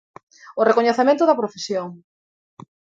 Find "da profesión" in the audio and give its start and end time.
1.25-1.87